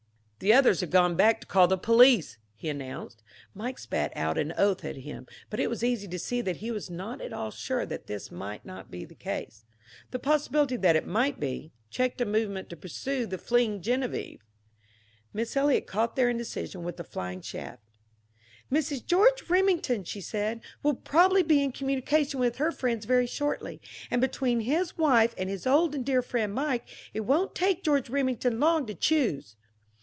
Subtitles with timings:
[0.43, 3.21] "The others have gone back to call the police," he announced.
[3.53, 6.71] Mike spat out an oath at him, but it was easy to see that he
[6.71, 9.65] was not at all sure that this might not be the case.
[10.09, 14.39] The possibility that it might be, checked a movement to pursue the fleeing Geneviève.
[15.31, 17.83] Miss Eliot caught their indecision with a flying shaft.
[18.71, 19.05] "Mrs.
[19.05, 23.79] George Remington," she said, "will probably be in communication with her friends very shortly.
[24.09, 28.09] And between his wife and his old and dear friend Mike it won't take George
[28.09, 29.55] Remington long to choose."